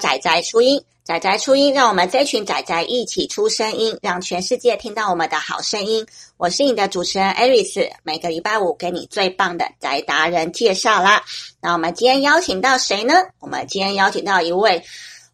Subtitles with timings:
[0.00, 0.82] 仔仔初音。
[1.02, 6.06] 仔仔初音，让我们这群仔仔一起出声音，让全世界听到我们的好声音。
[6.36, 11.22] 我是你的主持人 Aris，每个礼拜五给你最棒的宅达人介绍啦。
[11.60, 13.14] 那我们今天邀请到谁呢？
[13.40, 14.80] 我们今天邀请到一位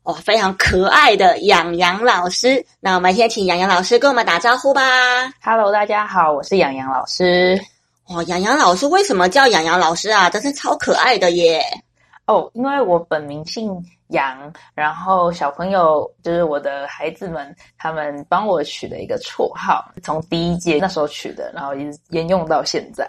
[0.05, 2.65] 哦非常可爱的洋洋老师。
[2.81, 4.81] 那我们先请洋洋老师跟我们打招呼吧。
[5.43, 7.61] Hello，大家好，我是洋洋老师。
[8.09, 10.31] 哦，洋洋老师为什么叫洋洋老师啊？
[10.31, 11.63] 真是超可爱的耶！
[12.27, 13.73] 哦，因为我本名姓
[14.09, 23.09] 杨，然后小朋友就是我的孩子们，他们帮我取了一个绰号，从第一届那时候取的，然后一直沿用到现在。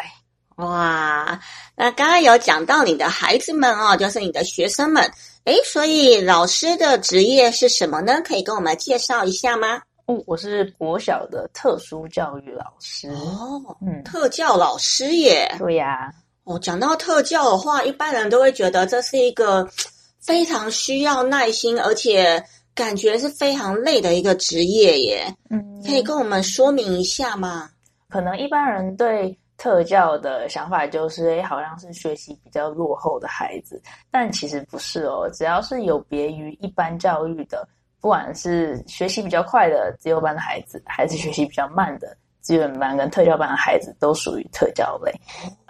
[0.58, 1.40] 哇，
[1.76, 5.04] 那刚刚有讲到你的孩子们哦，就是你的学生们，
[5.45, 8.22] 诶，所以老师的职业是什么呢？
[8.23, 9.82] 可以跟我们介绍一下吗？
[10.06, 13.10] 哦，我是国小的特殊教育老师。
[13.10, 15.54] 哦，嗯，特教老师耶。
[15.58, 16.12] 对呀。
[16.48, 19.67] 哦，讲到特教的话，一般人都会觉得这是一个
[20.26, 22.42] 非常需要耐心，而且
[22.73, 25.36] 感觉是非常累的一个职业耶。
[25.50, 27.70] 嗯，可以跟我们说明一下吗？
[28.09, 35.30] 可能一般人对特教的想法就是，诶，好像是学习比较落后的孩子，但其实不是哦。
[35.34, 37.67] 只要是有别于一般教育的，
[38.00, 45.11] 不管是学习比较快的自由班的孩子，还是学习比较慢的资源班跟特教班的孩子，都属于特教类。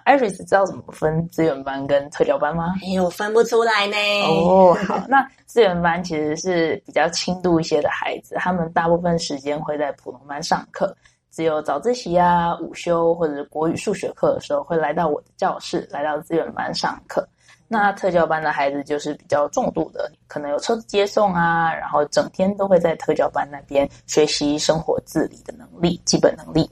[0.08, 2.76] Iris 知道怎么分资源班跟特教班吗？
[2.82, 3.98] 哎呦，分不出来呢。
[4.26, 10.96] 哦，好，那资源班其实是比较轻度一些的孩子，他们大部分时间会在普通班上课，
[11.30, 17.28] 只有早自习啊、午休或者是国语、数学课的时候会来到我的教室，来到资源班上课。
[17.68, 26.70] 那特教班的孩子就是比较重度的，可能有车子接送啊，然后整天都会在特教班那边学习生活自理的能力、基本能力。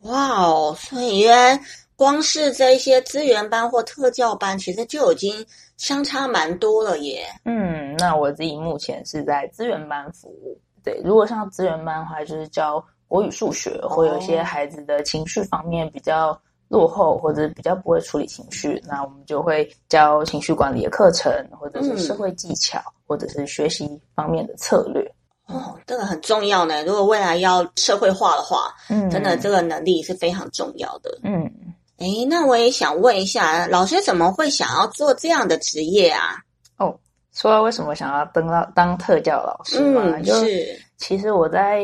[0.00, 1.60] 哇哦，所以原来。
[1.96, 5.46] 光是这一些资源班或特教班，其实就已经
[5.76, 7.24] 相差蛮多了耶。
[7.44, 10.58] 嗯，那我自己目前是在资源班服务。
[10.82, 16.38] 对，如果上资源班的话，就是教国语、数学，或有一些孩子的情绪方面比较
[16.68, 25.08] 落后，或者比较不会处理情绪，那我们就会教情绪管理的课程，或者是社会技巧，嗯、或者是学习方面的策略。
[25.46, 26.82] 哦，这个很重要呢。
[26.84, 31.18] 如果未来要社会化的话，嗯，真的这个能力是非常重要的。
[31.22, 31.50] 嗯。
[31.98, 36.36] 诶，那我也想问一下，老师怎么会想要做这样的职业啊？
[36.76, 36.92] 哦，
[37.32, 41.82] 说到为什么想要登到当特教老师嘛，嗯，就是其实我在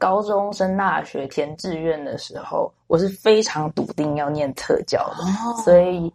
[0.00, 6.12] 高中升大学填志愿的时候，我是非常笃定要念特教的，哦，所以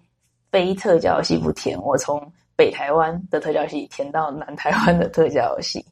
[0.52, 2.22] 非特教系不填，我从
[2.58, 5.84] 北台湾的特教系填到南台湾的特教系。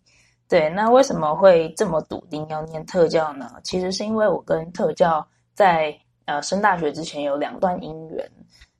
[0.49, 3.49] 对，那为什么会这么笃定要念特教呢？
[3.63, 5.97] 其实是因为我跟特教在。
[6.25, 8.31] 呃，升大学之前有两段姻缘，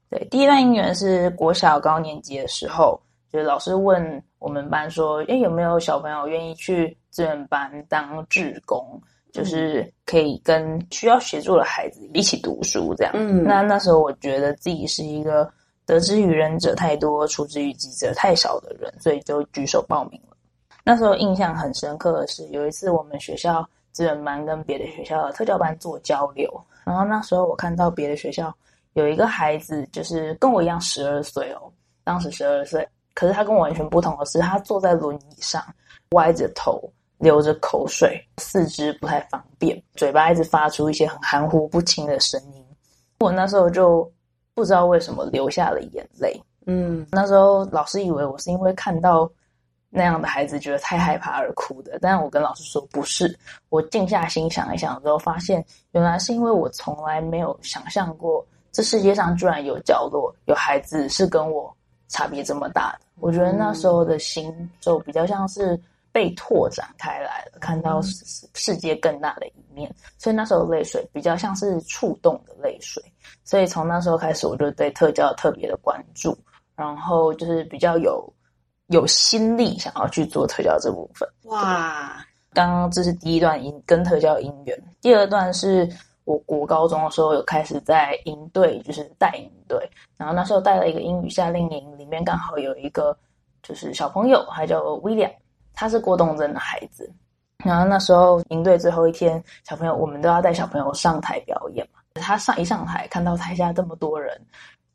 [0.09, 2.99] 对，第一段姻缘是国小高年级的时候，
[3.31, 8.99] 就是老师问我们班说，诶，有没有小朋友愿意去资源班当志工，
[9.31, 13.13] 就是可以跟需要协助的孩子一起读书这样。
[13.15, 15.47] 嗯，那那时候我觉得自己是一个
[15.85, 20.35] 得之于人者太多，出之于己者太少的人，所以就举手报名了。
[20.83, 26.49] 那时候印象很深刻的是，有一次我们学校资源班跟别的学校的特教班做交流。
[26.85, 28.55] 然后那时候我看到别的学校
[28.93, 31.71] 有一个孩子，就是跟我一样十二岁哦，
[32.03, 35.61] 当时十二岁，可是他跟我完全不同的是，他坐在轮椅上，
[36.11, 36.81] 歪着头，
[37.17, 42.63] 流着口水，四肢不太方便，嘴巴一直发出一些很含糊不清的声音。
[43.19, 44.09] 我那时候就
[44.53, 46.39] 不知道为什么流下了眼泪。
[46.67, 49.29] 嗯，那时候老师以为我是因为看到。
[49.95, 53.33] 那样的孩子觉得太害怕而哭的，但是我跟老师说不是。
[53.69, 55.63] 我静下心想一想之后，发现
[55.93, 61.73] 原来是因为我从来没有想象过，这世界上居然有角落有孩子是跟我
[62.09, 63.05] 差别这么大的。
[63.21, 65.79] 我觉得那时候的心就比较像是
[66.11, 68.01] 被拓展开来了，看到
[68.53, 69.89] 世界更大的一面。
[70.17, 73.01] 所以那时候泪水比较像是触动的泪水。
[73.45, 76.37] 所以从那时候开始，我就对特教特别的关注，
[76.75, 78.29] 然后就是比较有。
[78.87, 81.27] 有心力想要去做特教这部分。
[81.45, 82.25] 哇！
[82.53, 85.89] 刚刚这是第一段音跟特教姻缘，第二段是
[86.23, 89.77] 我国高中的时候有开始在营队，就是带营队，
[90.15, 93.13] 然后那时候带了一个英语夏令营，里面刚好有一个
[93.61, 95.33] 就是小朋友，他叫 William，
[95.73, 97.11] 他是过动症的孩子。
[97.63, 104.39] 然后那时候营队最后一天，小朋友我们都要带小朋友上台表演嘛，他上一上台看到台下这么多人。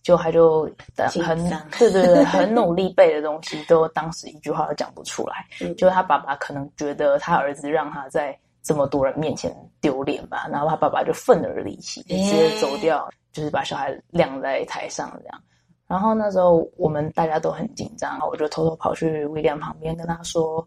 [0.02, 0.62] 就他就
[1.22, 1.36] 很
[1.78, 5.46] 对对对，很努力背的东西，都当时一句话都讲不出来。
[5.60, 15.40] 嗯、就他爸爸可能觉得他儿子让他在这么多人面前丢脸吧，然后他爸爸就愤而离席，直接走掉，就是把小孩晾在台上这样。
[15.86, 20.66] 然后那时候我们大家都很紧张，我就偷偷跑去威廉旁边跟他说：“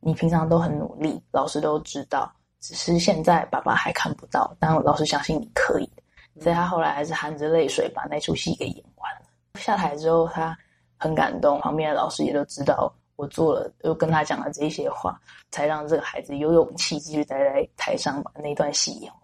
[0.00, 2.30] 你平常都很努力，老师都知道，
[2.60, 5.88] 只是现在爸爸还看不到，但老师相信你可以。”
[6.40, 9.26] 所以他后来还是含着泪水把那出戏给演完了。
[9.58, 10.56] 下台之后，他
[10.98, 15.18] 很感动，旁边的老师也都知道我做了，又跟他讲了这些话，
[15.50, 19.20] 才让这个孩子有勇气继续待在台上把那段戏演完。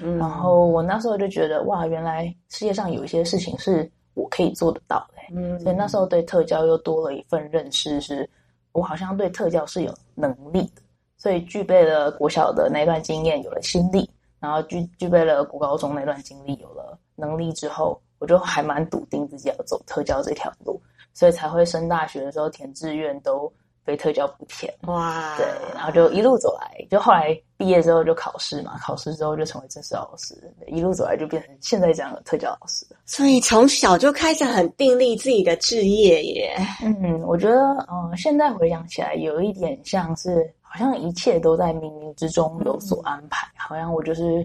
[0.00, 5.14] 嗯，然后我那时候就觉得，哇，原来世界上有一些事情是我可以做得到的。
[5.34, 8.28] 嗯，所以那时候对特教又多了一份认识，是
[8.72, 10.82] 我好像对特教是有能力的，
[11.16, 14.08] 所以具备了国小的那段经验，有了心力。
[14.44, 20.78] 然后具具备了国高中那段经历，有了能力之后，我就还蛮笃定自己要走特教这条路，
[21.14, 23.50] 所以才会升大学的时候填志愿都
[23.84, 24.72] 非特教补贴。
[24.82, 30.34] 哇，对，然后就一路走来，就后来毕业之后就考试嘛，考试之后就成为正式老师，
[30.66, 32.86] 一路走来就变成现在这样的特教老师。
[33.04, 36.56] 所以从小就开始很定立自己的志业耶。
[36.82, 37.56] 嗯，我觉得，
[37.90, 40.52] 嗯，现在回想起来，有一点像是。
[40.76, 44.44] 好像一切都在冥冥之中有所安排，嗯、好像我就是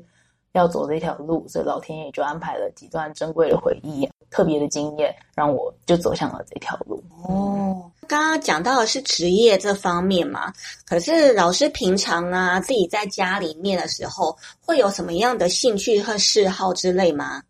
[0.51, 7.03] 要走这条路，所以老天爷就安排了几段珍贵的回忆、特别的经验，让我就走向了这条路。
[7.23, 10.53] 哦，刚刚讲到的是职业这方面嘛，
[10.85, 17.41] 可是老师平常啊，自己在家里面的时候，会有什么样的兴趣和嗜好之类吗？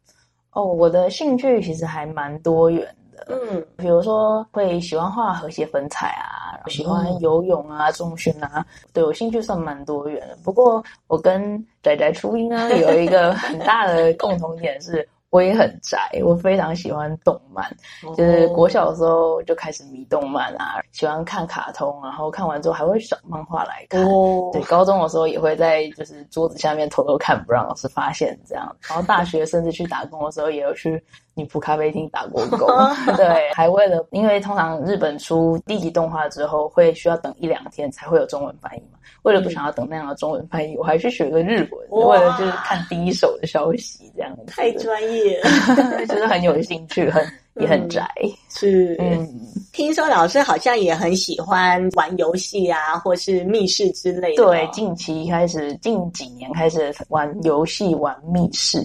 [0.51, 6.37] 哦，我的兴趣其实还蛮多元的，嗯，比如说会喜欢画和谐粉彩啊。
[6.67, 10.37] 喜欢游泳啊，重训啊，对，我兴趣算蛮多元的。
[10.43, 15.07] 不过我跟仔仔初音呢有一个很大的共同点是。
[15.31, 17.63] 我也很宅，我非常喜欢动漫，
[18.03, 24.03] 哦、就是国小的时候就开始迷动漫啊，喜欢看卡通，然后看完之后还会找漫画来看。
[24.05, 28.75] 哦、对，高中的时候也会在就是桌子下面偷偷看，不让老师发现这样。
[28.87, 31.03] 然后大学甚至去打工的时候，也有去
[31.39, 32.67] 女仆咖啡厅打过工。
[33.15, 38.99] 对，还为了因为通常日本出第一集动画之后，会需要等一两天才会有中文翻译嘛。
[39.23, 44.43] 为了不想要等那样的中文翻译，我还去学个日文，哇为了就是看第一手的消息，这样子。
[44.47, 47.25] 太专业了， 就是很有兴趣，很
[47.55, 48.07] 也很宅。
[48.23, 49.27] 嗯、是，嗯，
[49.73, 54.43] 听说老师好像也很喜欢玩游戏啊，或是密室之类的。
[54.43, 58.79] 对，近期开始，近几年开始玩游戏，玩密室。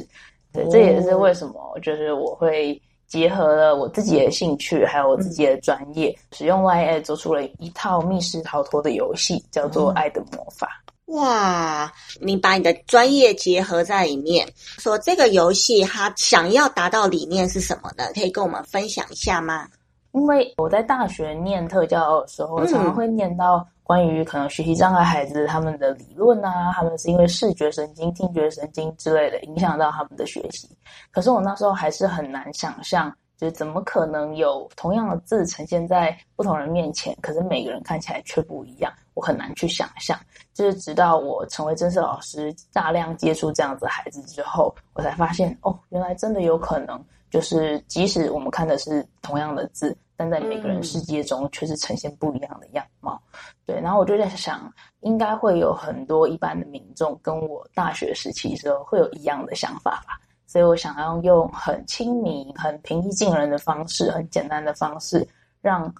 [0.54, 2.80] 对，这也是为什么，就是我会。
[3.06, 10.82] 结合了我自己的兴趣，还有我自己的专业，嗯、使用 LINE@ 做出了一套密室逃脱的游戏，叫做《爱的魔法》。
[11.14, 18.04] 哇，你把你的专业结合在里面，说这个游戏它想要达到理念是什么呢？
[18.14, 19.68] 可以跟我们分享一下吗？
[20.12, 23.64] 因为我在大学念特教的时候，常常会念到。
[23.84, 30.68] 关于可能学习障碍孩子他们的理论啊，他们是因为视觉神经、听觉神经之类的影响到他们的学习。
[31.10, 38.90] 可是我那时候还是很难想象，就是怎么可能有同样的字呈现在不同人面前，可是每个人看起来却不一样。
[39.12, 40.18] 我很难去想象。
[40.54, 49.96] 就是直到我成为正式老师，大量接触这样子孩子之后，我才发现哦，原来真的有可能，就是即使我们看的是同样的字。
[50.16, 53.20] 但在每个人世界中，却是呈现不一样的样貌。
[53.32, 60.16] 嗯、对，然后我就在想，应该会有很多一般的民众跟我大学时期的时候会有一样的想法吧。
[60.46, 65.26] 所以我想要用很亲民、很平易近人的方式，很简单的方式，
[65.60, 65.92] 让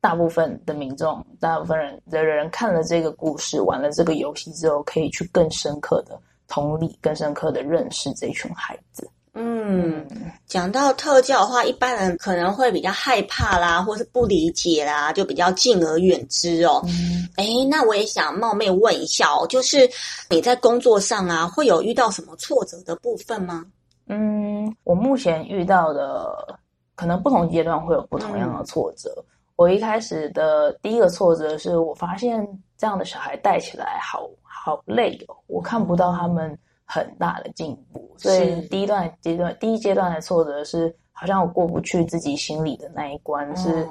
[0.00, 6.16] 大部分的民众、大部分人的人看了这个故事、玩了这个游戏之后，可以去更深刻的
[6.46, 9.10] 同理、更深刻的认识这群孩子。
[9.34, 10.06] 嗯，
[10.46, 16.82] 讲到特教的话，一般人可能会比较害怕啦，或是不理解啦，就比较敬而远之哦。
[16.86, 19.88] 嗯，哎，那我也想冒昧问一下哦，就是
[20.30, 23.64] 你在工作上啊，会有遇到什么挫折的部分吗？
[24.08, 26.58] 嗯，我目前遇到的，
[26.96, 29.12] 可能不同阶段会有不同样的挫折。
[29.18, 29.24] 嗯，
[29.56, 32.44] 我一开始的第一个挫折是我发现
[32.76, 36.58] 这样的小孩带起来好好累哦，我看不到他们。
[36.90, 43.86] 很大的进步，所以第一段阶段，第一阶段的挫折是，好像我过不去自己心里的那一关，是，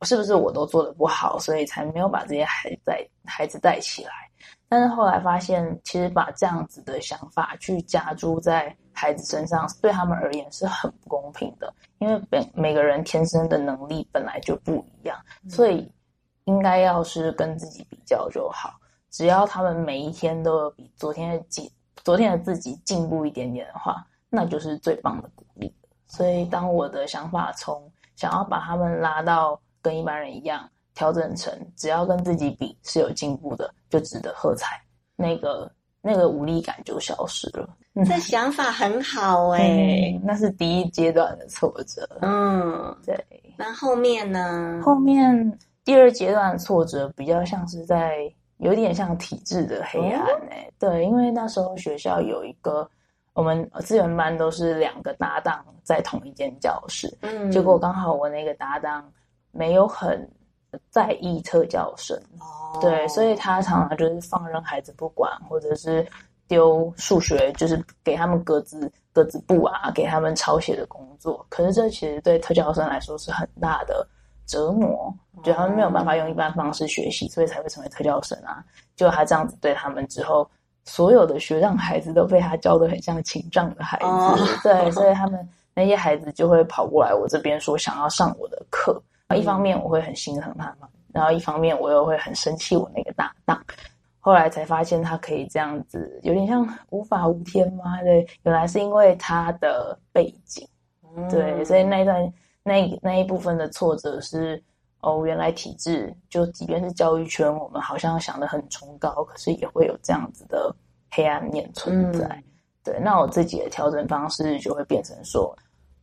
[0.00, 4.10] 是不是我都做的不好，所以才没有把这些孩子带孩子带起来。
[4.66, 15.18] 但是后来发现，其实把这样子的想法去加注在孩子身上，对他们而言是很不公平的，因为每每个人天生的能力本来就不一样，
[15.50, 15.86] 所以
[16.44, 18.72] 应该要是跟自己比较就好。
[19.10, 21.70] 只要他们每一天都有比昨天的进。
[22.04, 25.72] 昨天的自己进步一点点的话，那就是最棒的鼓励。
[26.06, 27.82] 所以，当我的想法从
[28.14, 34.80] 想要把他们拉到跟一般人一样，调整成只要跟自己比是有进步的，就值得喝彩。
[35.16, 37.68] 那个那个无力感就消失了。
[38.04, 42.06] 这想法很好哎、欸嗯，那是第一阶段的挫折。
[42.20, 43.16] 嗯，对。
[43.56, 44.80] 那后面呢？
[44.84, 50.66] 后面第二阶段的挫折比较像是在有点像体制的黑暗哎、欸。
[50.68, 52.88] 哦、对，因为那时候学校有一个
[53.32, 59.10] 我们资源班都是两个搭档在同一间教室，嗯，结果刚好我那个搭档
[59.50, 60.28] 没有很
[60.90, 66.06] 在意特教生，哦，对，所以他常常就是放任孩子不管，或者是。
[66.48, 71.44] 丢数学就是给他们格子格子布啊，给他们抄写的工作。
[71.48, 74.06] 可是这其实对特教生来说是很大的
[74.46, 75.12] 折磨，
[75.42, 78.64] 就他们没有办法用一般方式学习，所以才会成为特教生啊。
[78.94, 80.48] 就他这样子对他们之后，
[80.84, 84.04] 所有的学障孩子都被他教得很像情障的孩子。
[84.04, 89.02] 哦、 对，所以他们那些孩子就会跑过来我这边说想要上我的课。
[89.34, 93.60] 一方面我会很心疼他们，然后一方面我又会很生气我那个搭档。
[94.20, 98.00] 后来才发现他可以这样子，有点像无法无天吗？
[98.02, 100.66] 对，原来是因为他的背景，
[101.16, 102.32] 嗯、对，所以那一段
[102.66, 104.60] 那那一部分的挫折是
[105.00, 110.74] 哦，原来体制就即便是教育圈，我们好像想的很崇高，可是也会有这样子的
[111.10, 112.26] 黑暗面存在。
[112.26, 112.44] 嗯、
[112.82, 115.56] 对，那我自己的调整方式就会变成说，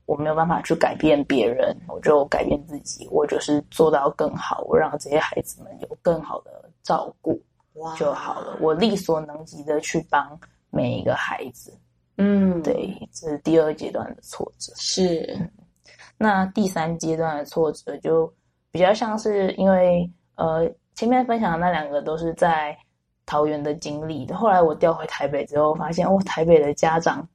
[0.05, 7.37] 我没有办法去改变别人，我就改变自己，我就是做到更好，我让这些孩子们有更好的照顾。
[7.97, 10.39] 就好了，我力所能及的去帮
[10.69, 11.75] 每一个孩子。
[12.17, 14.71] 嗯，对，这是第二阶段的挫折。
[14.75, 15.35] 是，
[16.23, 18.33] 那第三阶段的挫折就
[18.71, 20.65] 比较像是因为呃，
[20.95, 22.77] 前面分享的那两个都是在
[23.25, 27.27] 桃园的经历，后来我调回台北之后，发现哦，台北的家长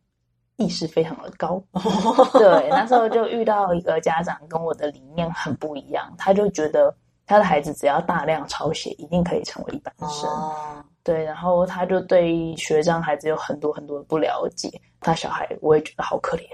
[0.57, 1.63] 意识非常的高。
[2.33, 6.95] 对，那时候就遇到一个家长跟我的理念很不一样，他就觉得。
[7.31, 10.31] 他的孩子只要大量抄写，一定可以成为一般生。
[10.31, 14.71] 哦、对，然后他就对学长孩子有很多很多的不了解。
[14.99, 16.45] 他小孩我也觉得好可怜。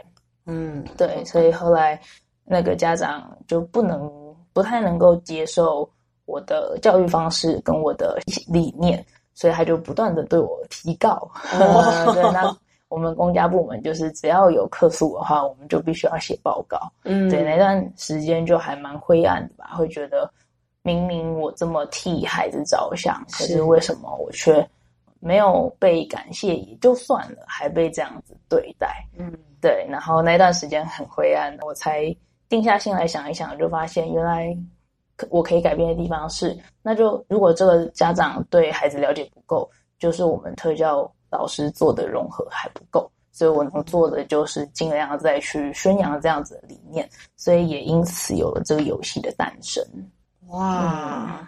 [0.46, 2.00] 嗯，对，所以后来
[2.44, 4.10] 那个家长就不能
[4.52, 5.88] 不太能够接受
[6.24, 11.30] 我的教育方式跟我的理念，所以他就不断的对我提告。
[11.52, 12.56] 对，那
[12.88, 16.78] 我们公家部门就是只要有客诉的话，我们就必须要写报告。
[17.04, 20.30] 嗯，对，那段时间就还蛮灰暗的吧，会觉得。
[20.86, 24.68] 明明我这么替孩子着想，可是为什么我却
[25.18, 29.02] 没有被感谢也就算了，还被这样子对待？
[29.18, 29.32] 嗯，
[29.62, 29.86] 对。
[29.88, 32.14] 然后那段时间很灰暗，我才
[32.54, 34.56] 定下心来想一想，就发现原来
[35.28, 39.68] 我可以改变的地方是，那就如果这个家长对孩子了解不够，
[39.98, 49.84] 就是我们特教老师做的融合还不够，所以我能做的就是尽量再去宣扬这样子的理念，所以也因此有了这个游戏的诞生。
[50.48, 51.46] 哇，嗯、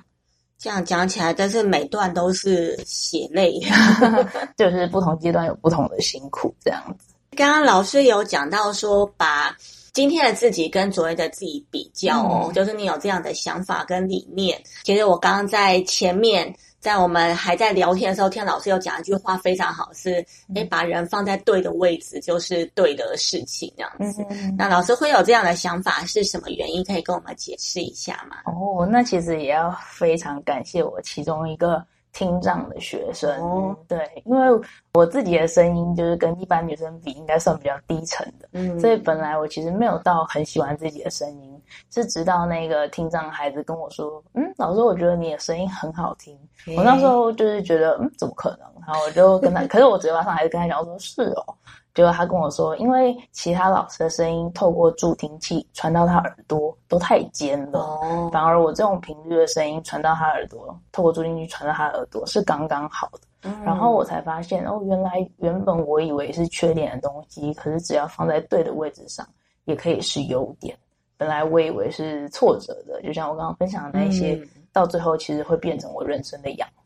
[0.59, 3.61] 这样讲起来，真是每段都是血泪
[4.59, 7.15] 就是不同阶段有不同的辛苦，这样子。
[7.37, 9.55] 刚刚老师有讲到说，把
[9.97, 14.63] 今天的自己跟昨天的自己比较哦，嗯、就是你有这样的想法跟理念。
[14.85, 16.55] 其实我刚刚在前面。
[16.79, 20.25] 在我们还在聊天的时候，天老师有讲一句话非常好，是
[20.55, 24.25] 诶把人放在对的位置，就是对的事情这样子。
[24.31, 26.85] 嗯、那老师会有这样的想法，是什么原因？
[26.85, 28.37] 可以跟我们解释一下吗？
[28.45, 31.85] 哦，那其实也要非常感谢我其中一个。
[32.17, 34.49] 听障的学生，哦、对，因为
[34.95, 46.35] 我自己的声音就是跟一般女生比，应该算比较低沉的，嗯，所以本来我其实没有到很喜欢自己的声音，是直到那个听障孩子跟我说，嗯，老师，我觉得你的声音很好听，
[46.67, 48.67] 嗯、我那时候就是觉得，嗯，怎么可能？
[48.87, 51.55] 然后我就跟他，可是我嘴巴上还是跟他讲，我说是哦。
[51.93, 63.21] 结果他跟我说，因为其他老师的声音透过助听器传到他耳朵都太尖了，哦、反而我这种频率的声音传到他耳朵，透过助听器传到他耳朵是刚刚好的。
[63.43, 69.27] 嗯、然后我才发现，哦，原来原本我以为是缺点的东西，可是只要放在对的位置上，
[69.65, 70.77] 也可以是优点。
[71.17, 76.86] 本来我以为是挫折的，就像我刚刚分享的那些，嗯、到最后其实会变成我人生的养分。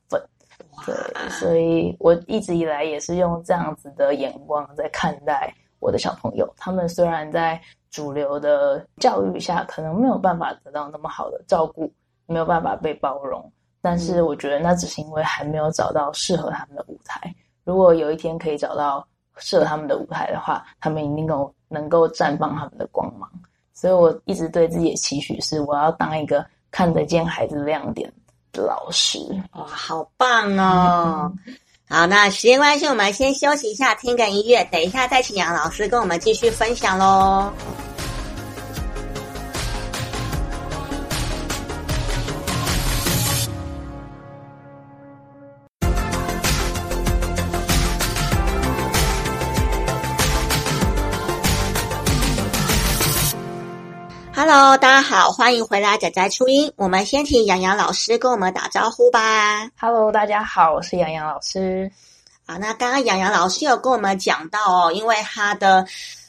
[0.87, 0.95] 对，
[1.31, 6.51] 所以我一直以来也是用这样子的眼光在看待我的小朋友。
[6.57, 7.61] 他们虽然在
[7.91, 11.93] 主流的教育下，可能没有办法得到那么好的照顾，
[12.27, 17.35] 没有办法被包容，但是我觉得那只是因为还没有找到适合他们的舞台。
[17.65, 19.07] 如果有一天可以找到
[19.37, 23.31] 适合他们的舞台的话，他们一定够能够绽放他们的光芒。
[23.73, 28.13] 所以我一直对自己的期许是，我要当一个看得见孩子的亮点。
[28.53, 29.19] 的老师
[29.53, 31.33] 哇，好棒哦！
[31.89, 37.53] 好，那时间关系，我们先休息一下，听个音乐，等一下再请杨老师跟我们继续分享喽。
[54.53, 56.73] Hello，大家好，欢迎回来仔仔初音。
[56.75, 59.71] 我们先请洋洋老师跟我们打招呼吧。
[59.79, 61.89] Hello，大家好，我是洋洋老师。
[62.45, 65.87] 好，那刚刚洋洋老师有跟我们讲到哦，因为他的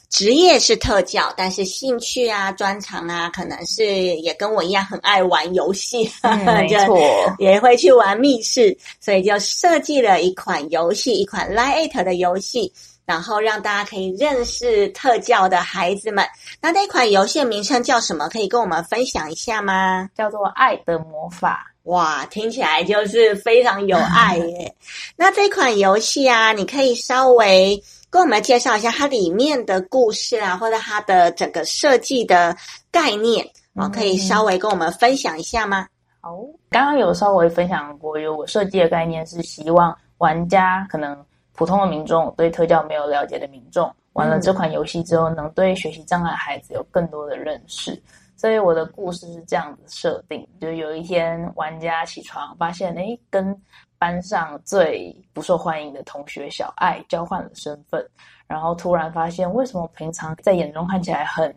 [0.08, 6.96] 职业是特教，但是兴趣啊、专长啊，可能是也跟我一样很爱玩游戏，嗯、 没错，
[7.40, 12.72] 也会去玩密室，所以就设计了一款游戏，一款 LINE@ 的游戏。
[13.04, 16.24] 然后让大家可以认识特教的孩子们。
[16.60, 18.28] 那那款游戏的名称叫什么？
[18.28, 20.08] 可以跟我们分享一下吗？
[20.14, 21.66] 叫做《爱的魔法》。
[21.90, 24.72] 哇，听起来就是非常有爱耶。
[25.16, 32.56] 那这款游戏啊，你可以稍微跟我们介绍一下它里面的故事啊，或者它的整个设计的
[32.92, 33.44] 概念
[33.74, 35.88] 啊，可以稍微跟我们分享一下吗？
[36.20, 36.36] 好，
[36.70, 41.16] 刚刚有稍微分享过，有我设计的概念是希望玩家可能。
[41.54, 48.00] 普通的民众对特教没有了解的民众，玩了这款游戏之后，能对学习障碍孩子有更多的认识。
[48.34, 53.56] 所以我的故事是这样子设定：就有一天，玩家起床发现，哎，跟
[53.98, 58.04] 班上最不受欢迎的同学小爱交换了身份，
[58.48, 61.54] 然后突然发现，为什么平常在眼中看起来很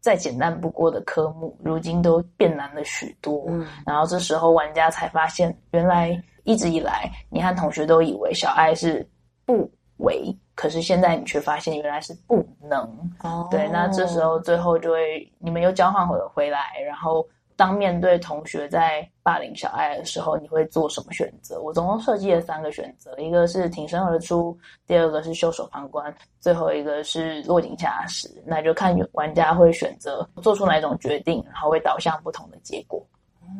[0.00, 3.44] 再简单不过的科目，如今都变难了许多。
[3.48, 9.08] 嗯，然后这时候玩家才发现，原来一直以来，你和同学都以为小爱是。
[9.48, 12.78] 不为，可是现在你却发现原来是不能。
[13.22, 17.26] 哦，对，那这时候最后就会你们又交换回回来，然后
[17.56, 21.58] 当面对同学在霸凌小爱的时候，你会做什么选择？
[21.62, 24.54] 我总共设计了三个选择，一个是挺身而出，
[24.86, 28.28] 第二个是袖手旁观，最后一个是落井下石。
[28.44, 33.02] 那就看玩家会选择做出哪一种决定，然后会导向不同的结果。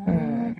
[0.06, 0.54] 嗯，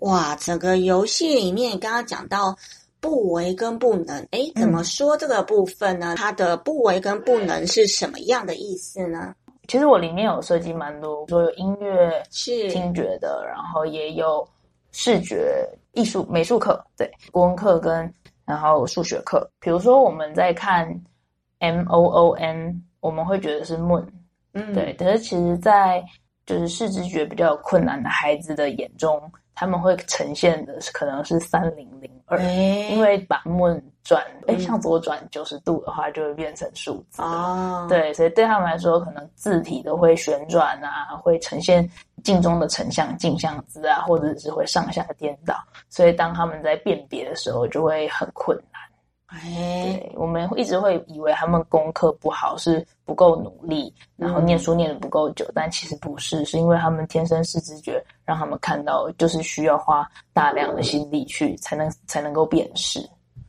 [0.00, 2.54] 哇，整个游戏里面刚刚讲到。
[3.00, 6.14] 不为跟不能，哎，怎么说这个部分呢？
[6.14, 9.34] 嗯、它的不为跟不能是什么样的意思呢？
[9.68, 14.46] 其实我里面有设计蛮多，说有音乐、是听觉的，然后也有
[14.92, 18.12] 视觉、艺术、美术课，对，国文课跟
[18.46, 19.48] 然后数学课。
[19.60, 20.88] 比如说我们在看
[21.58, 24.06] M O O N，我们会觉得是 moon，
[24.54, 24.94] 嗯，对。
[24.94, 26.02] 可是其实，在
[26.46, 29.20] 就是视知觉比较有困难的孩子的眼中。
[29.58, 37.84] 他们会呈现的是可能是三零零二，因为把 moon 转哎向左转九十度的话，就会变成数字哦。
[37.88, 41.90] 对，所以对他们来说，可能字体都会旋转啊，会呈现
[42.22, 45.56] 镜中的成像镜像字啊，或者是会上下颠倒。
[45.88, 48.80] 所以当他们在辨别的时候，就会很困难。
[49.28, 63.00] 哎，我们一直会以为他们功课不好，是不够努力，然后念书念得不够久，嗯、但其实不是，是因为他们天生视知觉，让他们看到就是需要花大量的心力去才能才能够辨识。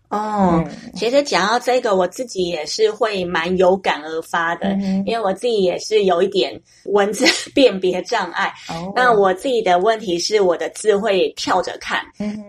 [0.10, 8.54] 哦，嗯、其实讲到这个，我自己也是会蛮有感而发的，嗯、因为我自己也是有一点文字 辨别障碍。
[8.68, 12.04] 哦，那我自己的问题是我的字会跳着看。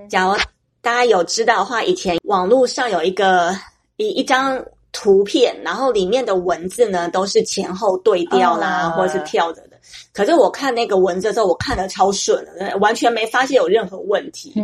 [0.09, 0.37] 假如。
[0.83, 3.55] 大家有知道的话，以前网络上有一个
[3.97, 9.70] 一一张图片，然后里面的文字呢都是前后对调啦，哦、或者是跳着的。
[10.13, 14.55] 可是我看那个文字的时候，我看得超顺的，完全没发现有任何问题。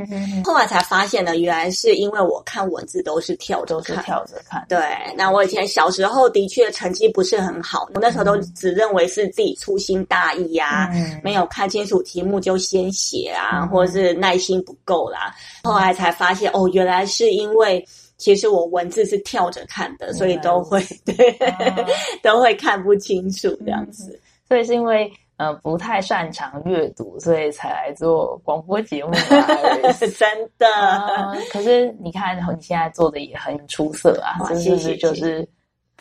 [0.45, 4.65] 后来才发现呢，原来是因为我看文字都是跳着看，跳着看。
[4.69, 4.79] 对，
[5.17, 15.35] 那我以前小时候的确成绩不是很好，我那时候都只认为是自己粗心大意呀、啊，嗯、没有看清楚题目就先写啊，嗯、或者是耐心不够啦。
[15.63, 17.85] 后来才发现，哦，原来是因为
[18.17, 21.77] 其实我文字是跳着看的，所以都会 对，啊、
[22.23, 24.19] 都会看不清楚这样子。
[24.47, 29.47] 嗯所以是因为呃不太擅长阅读，所以才来做广播节目啊。
[30.19, 34.97] 真的、呃，可是你看，你现在做的也很出色啊，哇是不是？
[34.97, 35.47] 就是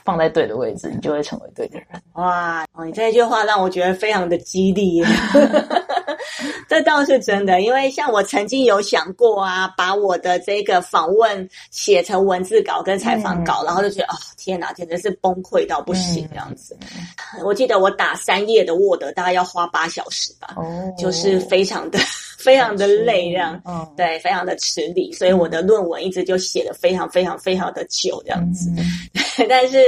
[0.04, 1.88] 放在对的位置，你就会成为对的人。
[2.14, 5.04] 哇，哦，你这句话让我觉得非常的激励。
[6.68, 16.78] 这倒是真的，因为像我曾经有想过啊，把我的这个访问写成文字稿跟采访稿，嗯、然后就觉得哦，天哪，简直是崩溃到不行这样子。
[16.82, 22.00] 嗯、我记得我打三页的 Word 大概要花八小时吧，哦、就是非常的
[22.46, 28.70] 非常的累这样，嗯、对，非常的吃力，所以我的论文一直就写的非常非常非常的久这样子。
[28.78, 29.82] 嗯、 但是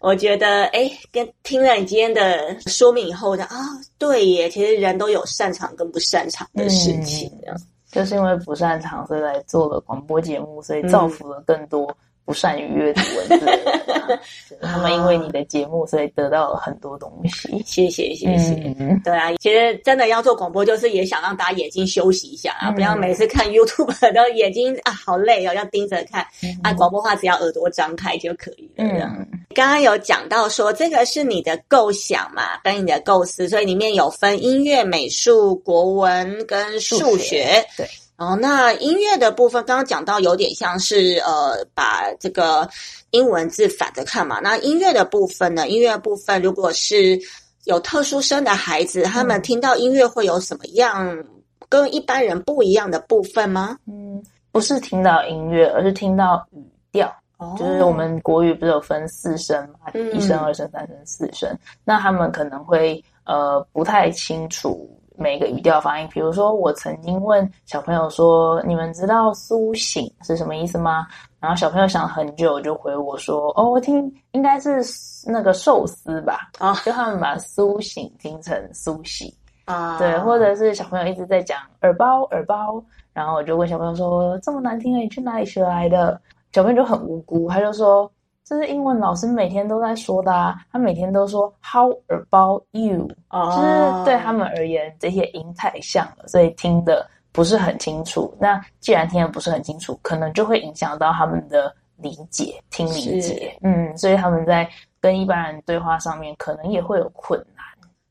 [0.00, 3.58] 我觉得，哎，跟听了你今天的说明以后，的啊，
[3.98, 13.80] 对耶，其实人都有擅长跟不擅长的事情，这样、嗯、就是因为不擅长，所以来做了广播节目，所以造福了更多不善于阅读文字的人、啊。
[14.60, 17.62] 嗯、他们因为你的节目，所以得到了很多东西。
[17.64, 18.54] 谢谢，谢谢。
[18.78, 26.20] 嗯、对啊，其实真的要做广播，就是也想让大家眼睛休息一下啊，嗯、不要每次看 YouTube 都眼睛啊好累哦，要盯着看。
[26.20, 29.10] 按、嗯啊、广播话，只要耳朵张开就可以了。
[29.54, 36.80] 刚刚有讲到说，这个是你的构想嘛，跟你的构思，所以里面有分音乐、美术、国文跟。
[36.80, 37.86] 数学对，
[38.20, 42.68] 哦，那音乐的部分刚刚讲到有点像是呃，把这个
[43.12, 44.38] 英文字反着看嘛。
[44.40, 45.66] 那音乐的部分呢？
[45.68, 47.18] 音乐部分如果是
[47.64, 51.24] 有特殊生的孩子，他们听到音乐会有什么样
[51.66, 53.78] 跟一般人不一样的部分吗？
[53.86, 57.10] 嗯，不是听到音乐，而是听到语调。
[57.58, 61.48] 就是我们国语不是有分四声嘛，嗯、一声、二声、三声、四声。
[61.84, 64.86] 那他们可能会呃不太清楚
[65.20, 66.08] 每个语调发音。
[66.10, 71.06] 比如说，我曾经问小朋友说：“你们知道苏醒是什么意思吗？”
[71.38, 74.82] 然后小朋友想很久，就回我说：“哦，我听应该是
[75.26, 79.30] 那个寿司吧。”啊，就他们把苏醒听成苏醒
[79.66, 86.18] 啊，对，或者是小朋友一直在讲耳包耳包，然后我就问小朋友说：“这么难听的，你去哪里学来的？”
[86.52, 88.10] 小朋友就很无辜，他就说
[88.50, 93.08] ：“这是英文老师每天都在说的啊，他每天都说 How about you？
[93.28, 98.34] 哦，就是对他们而言，这些音太像了，所以听的不是很清楚。
[98.40, 103.56] 那既然听的不是很清楚，可能就会影响到他们的理解，听理解。
[103.62, 104.68] 嗯，所以他们在
[105.00, 107.59] 跟一般人对话上面，可能也会有困难。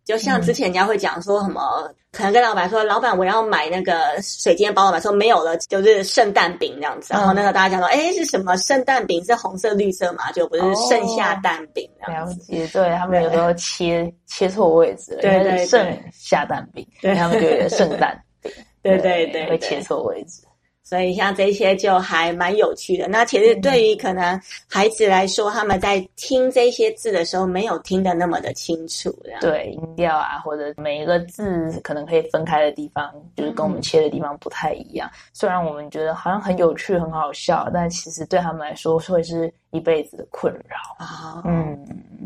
[0.09, 1.61] 就像之前人家会讲说什么。
[1.87, 9.23] 嗯”可能跟老板说：“老板，我要买那个水煎包。”老板说：“没有了，就是圣诞饼这样子。”然后那个大家讲说：“哎，是什么圣诞饼？
[9.25, 10.31] 是红色、绿色嘛？
[10.31, 20.41] 就不是盛夏蛋饼这样子。”了解，对，他们有时候切切错位置了，对对，盛夏蛋饼，对他们觉得圣诞饼， 对对对，会切错位置。
[20.89, 23.07] 所以像这些就还蛮有趣的。
[23.07, 29.15] 那其实对于可能孩子来说，他们在听这些字的时候，没有听得那么的清楚。
[29.39, 35.07] 对，音调啊，或者每一个字可能可以分开的地方，就是跟我们切的地方不太一样。
[35.13, 41.43] 嗯、虽然我们觉得好像很有趣、很好笑，但其实对他们来说会是一辈子的困扰啊。
[41.45, 41.77] 嗯，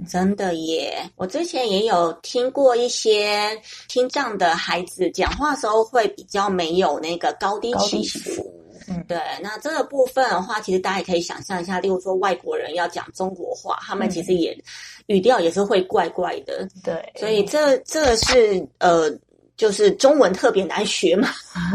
[0.08, 0.98] 真的耶。
[1.18, 3.50] 我之前也有听过一些
[3.90, 8.43] 听障的孩子讲话的时候，会比较没有那个高低起伏。
[8.88, 14.64] 嗯，对，那这个部分的话，其实大家也可以想象一下，例如说外国人要讲中国话，他们其实也、嗯、
[15.08, 16.68] 语调也是会怪怪的。
[16.84, 19.10] 对，所以这这是呃，
[19.56, 21.30] 就是中文特别难学嘛。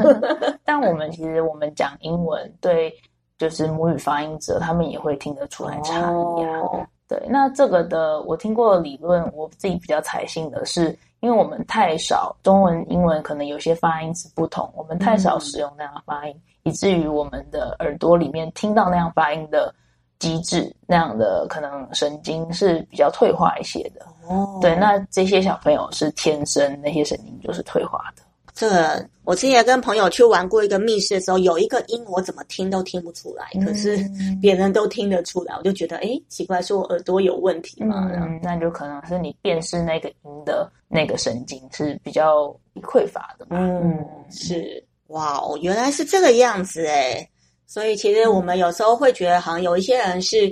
[0.65, 2.93] 但我们其实我们讲英文，对，
[3.39, 6.59] 就是母语发音者，他们也会听得出来差异啊。
[6.61, 16.35] 哦、对，那这个的我听过的理论，我自己比较采信的是，因为我们太少中文、英文可能有些发音是不同，我们太少使用那样的发音。
[16.35, 19.75] 嗯以至于我们的耳朵里面听到那样发音的
[20.19, 24.07] 机制，那样的可能神经是比较退化一些的。
[24.29, 28.23] 哦，对，那这些小朋友是天生那些神经就是退化的。
[28.53, 33.97] 这个我之前跟朋友去玩过一个密室的时候，有一个音我怎么听都听不出来，可是
[34.43, 38.11] 别人都听得出来，我就觉得哎，奇怪，是我耳朵有问题吗？
[38.13, 42.49] 嗯，那就可能是你辨识那个音的那个神经是比较
[42.83, 43.57] 匮乏的嘛。
[43.61, 44.85] 嗯，是。
[45.09, 47.29] 哇哦，原来是这个样子诶。
[47.67, 50.51] 所以其实我们有时候会觉得，好像有一些人是，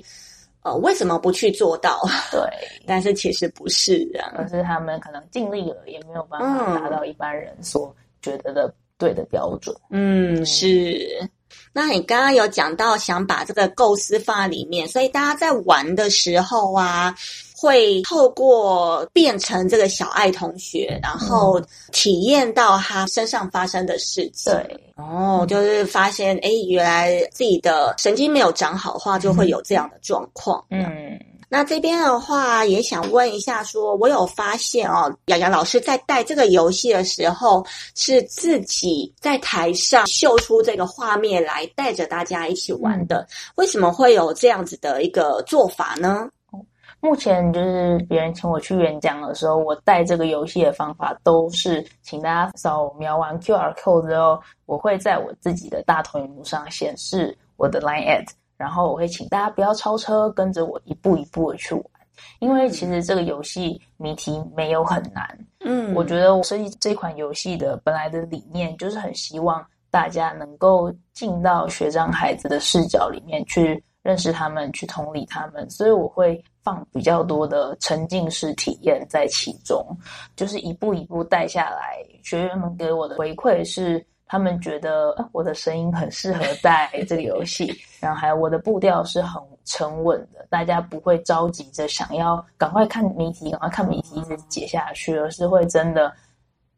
[0.63, 1.99] 呃，为什么不去做到？
[2.31, 2.41] 对，
[2.87, 9.75] 但是其实不是这样，而是他们可能尽力了，也没有办法达到一般人所觉得的对的标准。
[9.91, 11.27] 嗯，是。
[11.73, 17.15] 那你刚刚有讲到想把这个构思放在里面，所以大家在玩的时候啊。
[17.57, 24.53] 会透过变成这个小爱同学，然后体验到他身上发生的事情。
[24.53, 30.63] 对，哦，就是发现，哎，原来自己的神经没有长好的话，就会有这样的状况。
[30.71, 37.65] 嗯，那这边的话，也想问一下说，说我有发现哦，雅雅老师在带这个游戏的时候，
[37.95, 43.27] 是自己在台上秀出这个画面来，带着大家一起玩的。
[43.55, 46.29] 为什么会有这样子的一个做法呢？
[47.01, 61.85] 目前就是别人请我去演讲的时候，我带这个游戏的方法都是请大家扫描完 QR code 之后，我会在我自己的大投影幕上显示我的 Line at，然后我会请大家不要超车，跟着我一步一步的去玩。
[62.41, 76.43] 因为其实这个游戏谜题没有很难，嗯，我觉得我设计这款游戏的本来的理念就是很希望大家能够进到学长孩子的视角里面去认识他们，去同理他们，所以我会。
[76.67, 79.87] 放比较多的沉浸式体验在其中，
[80.35, 82.05] 就是一步一步带下来。
[82.25, 96.13] 学员们给我的回馈是，他们觉得我的声音很适合带这个游戏，然后还有我的步调是很沉稳的，大家不会着急着想要赶快看谜题，赶快看谜题一直解下去，而是会真的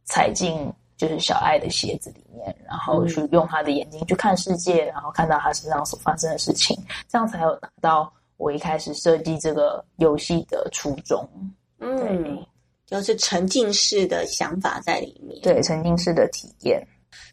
[0.05, 6.77] 踩进就是小爱的鞋子里面，然后去用他的眼睛去看世界，然后看到他身上所发生的事情，
[7.09, 8.13] 这样才有达到。
[8.39, 11.29] 我一开始设计这个游戏的初衷。
[11.81, 12.45] 嗯，
[12.87, 15.39] 就是沉浸式的想法在里面。
[15.43, 16.83] 对，沉浸式的体验。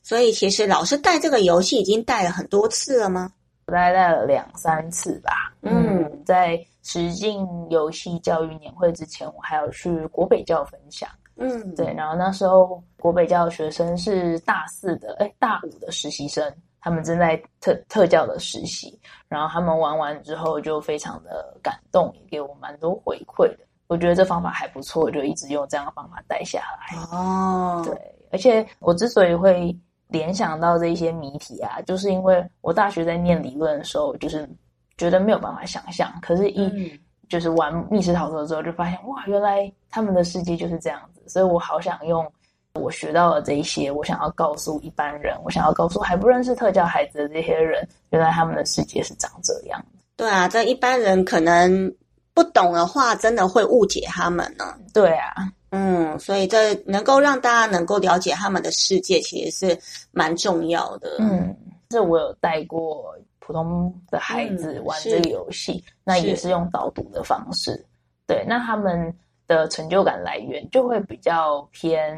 [0.04, 3.32] 所以其实老师带这个游戏已经带了很多次了吗？
[3.68, 5.52] 我大概带了两三次吧。
[5.62, 11.10] 嗯，嗯，在实境游戏教育年会之前，我还有去国北教分享。
[11.38, 11.91] 嗯，对。
[11.94, 16.54] 然后那时候国北教的学生是大四的，哎，大五的实习生，
[16.86, 18.95] 他们正在特特教的实习。
[19.28, 23.65] 然后他们玩完之后就非常的感动，也给我蛮多回馈的。
[23.88, 26.95] 我觉得这方法还不错，我就一直用这样的方法带下来。
[27.12, 27.95] 哦，对。
[28.32, 29.76] 而且我之所以会
[30.10, 34.48] 联想到这一些谜题啊，就是因为我大学在念理论的时候，就是
[34.95, 36.13] 觉得没有办法想象。
[36.21, 41.24] 可是，一就是玩密室逃脱之后，就发现哇，原来他们的世界就是这样子。
[41.28, 42.32] 所以我好想用
[42.75, 49.83] 我学到了这一些，我想要告诉一般人，我想要告诉还不认识特教孩子的这些人，原来他们的世界是长这样。
[50.15, 51.93] 对啊，这一般人可能
[52.33, 54.75] 不懂的话，真的会误解他们呢。
[54.93, 55.33] 对啊。
[55.71, 59.79] 嗯，所以这能够让大家能够了解他们的世界，其实是
[60.11, 61.17] 蛮重要的。
[61.19, 61.53] 嗯，
[61.89, 67.85] 这我有带过普通的孩子玩这个游戏，嗯、那也是用导读的方式。
[68.25, 69.13] 对，那他们
[69.47, 72.15] 的成就感来源就会比较偏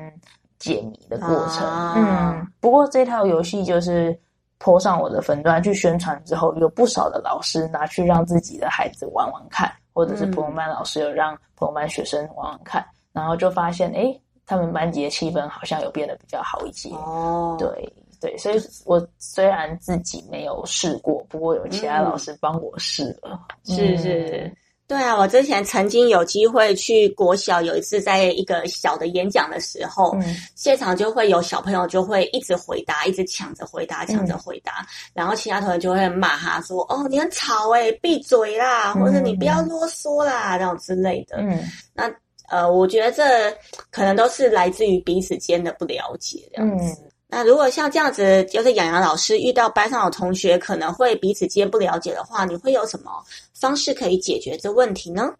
[0.59, 1.67] 解谜的过程。
[1.67, 4.17] 啊、嗯，不过这套游戏就是
[4.59, 12.85] po 上我的粉段去宣传之后，有不少的老师拿去让自己的孩子玩玩看，或者是普通班老师有让普通班学生玩玩看。
[13.13, 14.15] 然后就发现，哎，
[14.45, 16.89] 他们班级的气氛好像有变得比较好一些。
[16.89, 17.91] 哦，对
[18.21, 23.39] 对，所以我虽然自己没有试过，不过有其他老师帮我试了。
[23.67, 24.57] 嗯、是是，
[24.87, 41.59] 对啊，我之前曾经有机会去国小，有一次在一个小的演讲的时候，嗯、现场就会有小朋友就会一直回答，一直抢着回答，抢着回答，嗯、然后其他同学就会骂他说：“哦，你很吵哎，闭嘴啦，或者你不要啰嗦啦，这种之类的。”嗯，
[41.93, 42.09] 那。
[42.49, 43.53] 呃，我觉得这
[43.91, 46.97] 可能都是来自于彼此间的不了解这样子。
[47.27, 53.11] 嗯、那如果像这样子，就是洋洋老师遇到班上的同学可能会彼此间不了解的话，你会有什么
[53.53, 55.33] 方式可以解决这问题呢？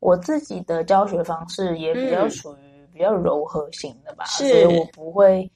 [0.00, 5.50] 我自己的教学方式也比较属于比较柔和型的吧，是所以我不会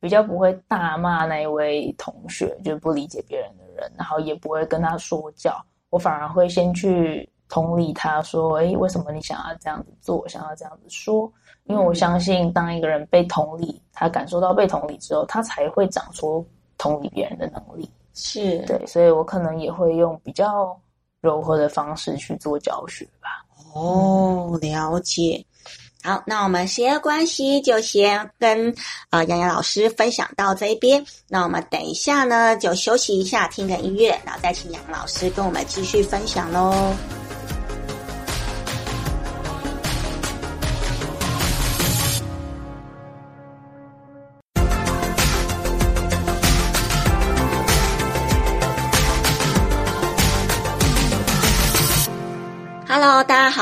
[0.00, 7.28] 比较不会大骂那一位同学，就是不理解别人的人，然后也不会跟他说教，我反而会先去。
[7.48, 10.26] 同理，他说：“诶，为什么你想要这样子做？
[10.26, 11.32] 想要这样子说？
[11.68, 16.46] 因为我相信，当一个人被同理，他感受到被同理之后，他才会长出
[16.78, 17.90] 同理别人的能力。
[18.14, 20.74] 是对，所以我可能也会用比较
[21.20, 23.44] 柔和的方式去做教学吧。
[23.74, 25.44] 哦，了解。
[26.02, 28.72] 好，那我们时间关系就先跟
[29.10, 31.04] 啊洋洋老师分享到这边。
[31.28, 36.94] 那我们等一下呢，就休息一下，听个音乐，然后再请洋洋老师跟我们继续分享喽。”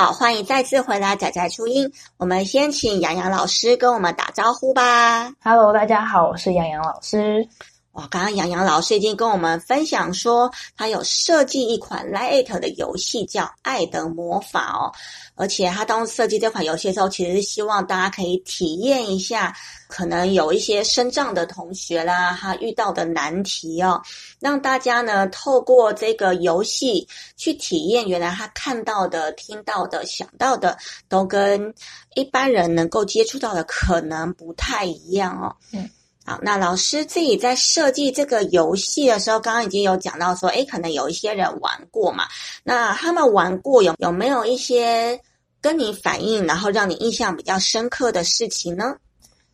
[0.04, 1.90] 好，欢迎再次回来仔仔初音。
[2.18, 5.32] 我们先请洋洋老师跟我们打招呼吧。
[5.42, 7.48] Hello，大家好，我是洋洋老师。
[7.94, 14.92] 哇，刚刚洋洋老师已经跟我们分享说，他有设计一款 LINE@ 的游戏，叫《爱的魔法》哦。
[15.36, 24.02] 而且他当时设计这款游戏的时候，其实是希望大家可以体验一下，可能有一些身障的同学啦，他遇到的难题哦，
[24.40, 30.76] 让大家呢透过这个游戏去体验，原来他看到的、听到的、想到的，
[31.08, 31.72] 都跟
[32.16, 35.54] 一般人能够接触到的可能不太一样哦。
[35.72, 35.88] 嗯。
[36.26, 42.24] 好，那老师自己在设计这个游戏的时候，刚刚已经有讲到说，诶，可能有一些人玩过嘛，
[42.62, 45.20] 那他们玩过有有没有一些
[45.60, 48.94] 跟你反映，然后让你印象比较深刻的事情呢？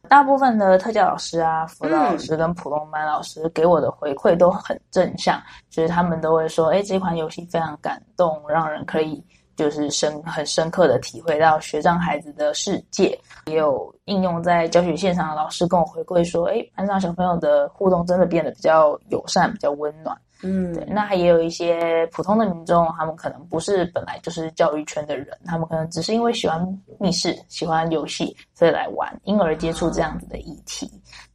[0.09, 9.21] 大部分的特教老师啊、辅导老师跟普通班老师给我的回馈都很正向，就是他们都会说，哎，这款游戏非常感动，让人可以。
[9.61, 20.17] 就是深很深刻的体会到学障孩子的世界，也有应用在教学现场的老师跟我回馈说，哎，班上小朋友的互动真的变得比较友善，比较温暖。
[20.43, 20.83] 嗯，对。
[20.87, 26.67] 那还也有一些普通的民众，他们可能不是本来就是教育圈的人，他们可能只是因为喜欢
[26.99, 30.91] 密室、喜欢游戏，所以来玩，因而接触这样子的议题。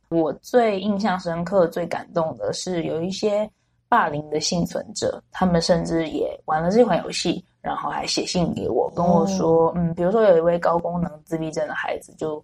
[0.09, 3.47] 我最印象深刻、最感动的是有一些
[3.95, 7.45] 霸凌的幸存者，他们甚至也玩了这款游戏。
[7.61, 12.43] 然后还写信给我，跟我说，嗯，比如说有一位高功能自闭症的孩子，就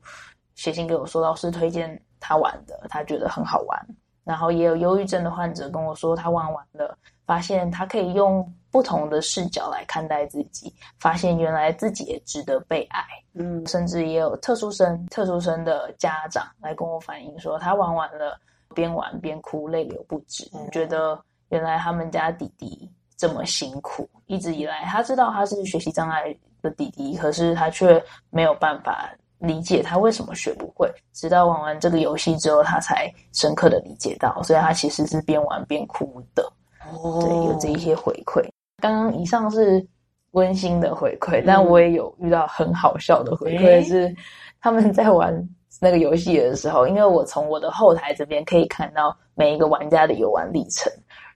[0.56, 3.88] 写信给我说，老师推荐他玩的，他觉得很好玩。
[4.24, 13.04] 然后也有忧郁症的患者跟我说，他玩完了，发现他可以用不同的视角来看待自己，发现原来自己也值得被爱。
[13.36, 18.40] 嗯，甚至也有特殊生、特殊生的家长来跟我反映说，他玩完了，
[18.74, 21.20] 边玩边哭，泪流不止，嗯、觉得
[21.52, 29.10] 原来他们家弟弟这么辛苦，一直以来他知道他是学习障碍的弟弟，可是他却没有办法
[29.40, 36.44] 理解他为什么学不会，直到玩完这个游戏之后，他才深刻的理解到，所以他其实是边玩边哭的。
[36.92, 38.44] 哦，对，有这一些回馈。
[38.82, 39.86] 刚刚以上是
[40.32, 44.14] 温馨的回馈，嗯、但我也有遇到很好笑的回馈，是
[44.60, 45.48] 他们在玩
[45.80, 50.92] 那个游戏的时候，因为我从我的后台这边可以看到每一个玩家的游玩历程，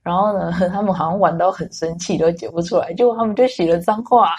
[0.06, 4.36] 然后呢， 他们好像玩到很生气都解不出来，结果他们就写了脏话，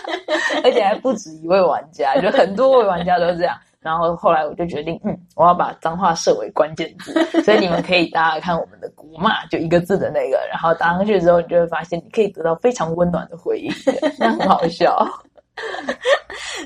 [0.62, 3.56] 而且还不止一位玩家，就很多位玩家都这样。
[3.80, 13.72] 然后后来我就决定，嗯，我要把脏话设为关键字， 所以你们可以大家看我们的国骂，就一个字的那个，然后打上去之后，你就会发现你可以得到非常温暖的回应，
[14.18, 15.08] 那很好笑。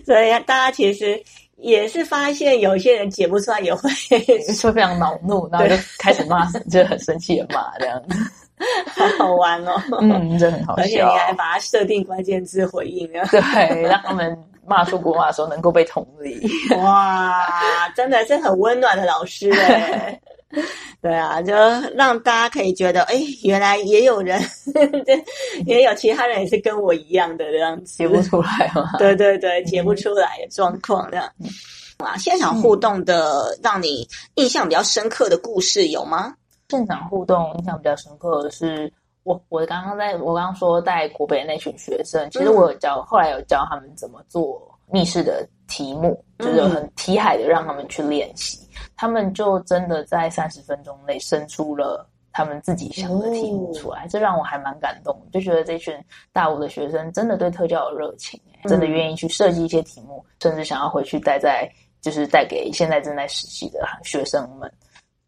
[0.05, 1.22] 所以大家其实
[1.62, 8.18] 也是发现，有些人解不出来也会 会非常恼怒，然后就开始骂， 就很生气的骂这样子，
[9.18, 9.81] 好好玩哦。
[10.01, 14.37] 嗯，这很好笑，而且你还把它设定关键字回应啊，对，让他们。
[14.64, 16.40] 骂出国骂的时候能够被同理，
[16.77, 20.18] 哇，真的是很温暖的老师哎。
[21.00, 21.52] 对啊，就
[21.94, 24.40] 让大家可以觉得，哎，原来也有人，
[25.04, 25.24] 对
[25.66, 28.92] 也有其他人也是跟我一样的这样子，解不出来嘛。
[28.98, 31.28] 对对对，解不出来的状况这样。
[31.98, 36.34] 啊，现场互动的让你印象比较深刻的故事有吗？
[36.68, 38.92] 现场互动印象比较深刻的是。
[39.24, 44.60] 我我刚刚在我刚刚说带国北那群学生，其实我有教，嗯、后来有教他们怎么做
[44.90, 48.58] 密室的题目，嗯、就是很题海的让他们去练习，
[49.02, 55.92] 他们就真的在三十分钟内生出了他们自己想的题目出来，嗯、这让我还蛮感动，就觉得这群
[56.32, 61.68] 大五的学生真的对特教有热情，嗯、真的愿意去设计一些题目，甚至想要回去带在
[62.00, 64.72] 就是带给现在正在实习的学生们。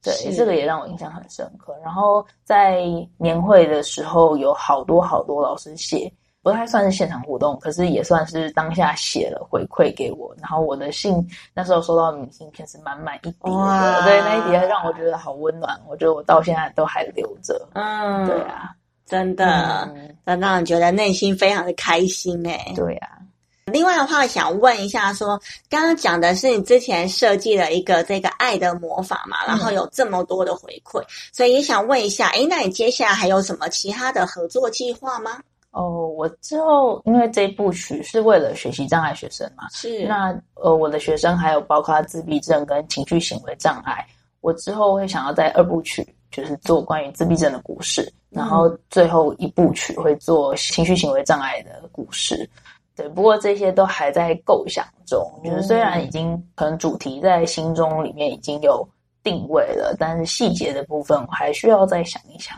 [0.01, 1.77] 对，是这个也让我印象很深刻。
[1.83, 2.81] 然后在
[3.19, 6.09] 年会的时候，有好多好多老师写，
[6.45, 10.33] 不太算是现场互动，可是也算是当下写了回馈给我。
[10.39, 17.67] 然后我的信那时候收到的明信片是满满一叠的，那一叠让我觉得好温暖，我觉得我到现在都还留着。
[17.73, 18.71] 嗯，对啊，
[19.07, 19.91] 真的，
[20.23, 22.73] 那、嗯、让人觉得内心非常的开心哎。
[22.77, 23.09] 对啊。
[23.73, 35.41] 另外的话，想问一下说，说刚刚讲的是你之前设计了一个这个爱的魔法嘛，然后有这么多的回馈，嗯、所以也想问一下，哎，那你接下来还有什么其他的合作计划吗？
[35.75, 44.07] 哦，我之后因为这部曲是为了学习障碍学生嘛，是那呃，我的学生还有包括自闭症跟情绪行为障碍，
[44.41, 52.49] 我之后会想要在二部曲就是做关于自闭症的故事，嗯、然后最后一部曲会做情绪行为障碍的故事。
[52.95, 58.89] 对，不过这些都还在构想中，就是虽然已经可能主题在心中里面已经有
[59.25, 62.57] 定位了，但是细节的部分我还需要再想一想，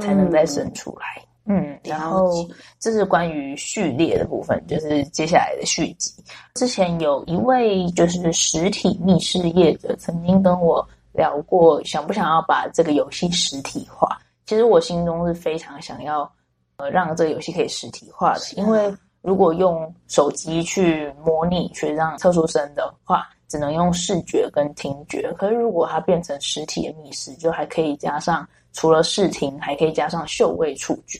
[0.00, 1.22] 才能再生出来。
[1.46, 2.46] 嗯，嗯，然后
[2.78, 6.12] 这是关于序列的部分，就是接下来的续集。
[6.54, 14.18] 之前有一位就是实体密室业者曾经跟我聊过，想不想要把这个游戏实体化？
[14.44, 16.30] 其实我心中是非常想要，
[16.76, 18.94] 呃，让这个游戏可以实体化的，因为。
[19.22, 25.32] 如果用手机去模拟去让特殊生的话，只能用视觉跟听觉。
[25.36, 31.18] 可是如果它变成实体的密室，就还可以加上除了视听，还可以加上嗅味触觉，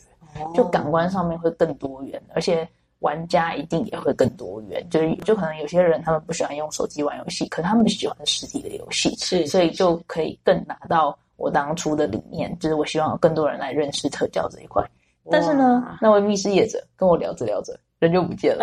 [0.55, 2.68] 就感官上面会更多元，而且
[3.01, 4.87] 玩家一定也会更多元。
[4.90, 14.84] 就是就可能有些人他们不喜欢用手机玩游戏，可他们喜欢实体的游戏，是，所以就可以更拿到我当初的理念，就是我希望有更多人来认识特教这一块。
[15.30, 17.78] 但是呢，那位密室业者跟我聊着聊着。
[17.99, 18.62] 人就不见了，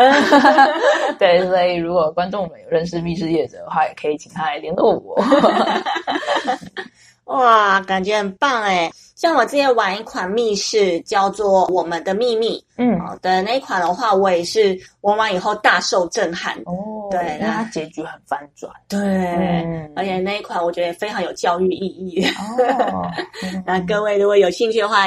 [1.17, 5.19] 对，所以如果观众们有认识密室业者的话，也可以请他来联络我。
[7.26, 8.91] 哇，感觉很棒哎！
[9.15, 17.07] 像我之前玩一款密室，叫做《我们的秘密》，嗯，的那一款的话，我也是玩完以后大受震撼哦。
[17.09, 22.26] 对，那它结局很翻转，对，嗯、而且那一款我觉得非常有教育意义。
[22.91, 23.09] 哦，
[23.65, 25.05] 那各位如果有兴趣的话，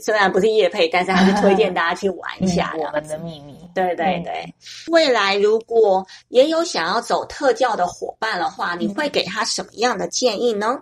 [0.00, 2.72] 虽然不是业配，但是还是推荐大家去玩一下。
[2.76, 4.32] 嗯、我们的秘密，对对对。
[4.46, 4.52] 嗯、
[4.92, 10.78] 未来如果也有想要走特教的伙伴的话，你会给他什么样的建议呢？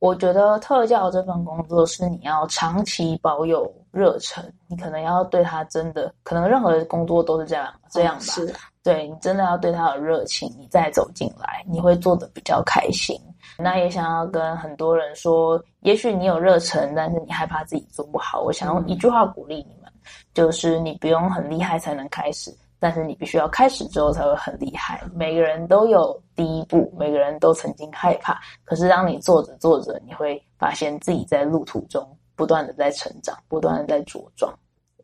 [0.00, 8.20] 我觉得特教这份工作是你要长期保有热忱，你可能要对他真的，可能任何工作都是这样这样吧。
[8.20, 13.14] 是啊，对，你真的要对他有热情，你再走进来，你会做得比较开心。
[13.58, 18.40] 那也想要跟很多人说，也许你有热忱，但是你害怕自己做不好。
[18.40, 19.92] 我想用一句话鼓励你们：
[20.32, 22.50] 就是你不用很厉害才能开始，
[22.80, 25.00] 但是你必须要开始之后才会很厉害。
[25.14, 32.04] 每个人都有第一步，每个人都曾经害怕，可是当你做着做着，你会发现自己在路途中
[32.34, 34.52] 不断的在成长，不断的在茁壮。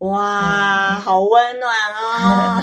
[0.00, 2.62] 哇，好温暖哦！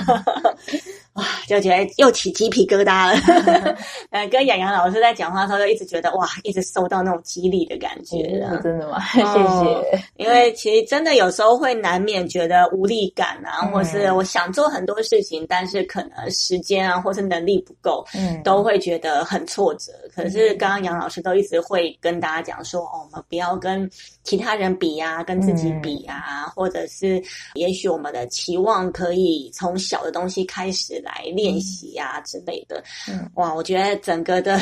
[1.13, 3.77] 哇，就觉得又起鸡皮疙瘩了。
[4.09, 8.41] 呃，跟杨洋老师在讲话的时候，就一直觉得哇，一直受到那种激励的感觉。
[8.49, 8.99] 嗯、真的吗？
[9.13, 9.85] 谢谢、哦。
[10.17, 19.91] 因为其实真的有时候会难免觉得无力感啊，嗯、或是我想做很多事情，但是可能时间啊，或是能力不够，嗯，都会觉得很挫折。
[20.15, 23.87] 可是刚刚杨老师都一直会跟大家讲说，哦，我们不要跟
[24.23, 27.21] 其他人比啊，跟自己比啊，嗯、或者是
[27.55, 30.93] 也许我们的期望可以从小的东西开始。
[31.03, 34.57] 来练习呀之类的，嗯，哇，我觉得整个的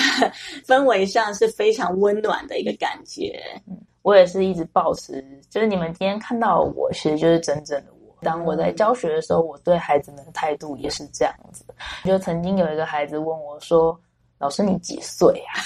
[0.65, 3.39] 氛围上是非常温暖的一个感觉。
[3.67, 8.15] 嗯，我也是一直保持，就是你们今天看到我，其实就是真正的我。
[8.21, 11.63] 当我在教学的时候，我对孩子们的态度也是这样子。
[12.05, 13.99] 就曾经有一个孩子问我说
[14.39, 15.61] ：“老师，你几岁啊？”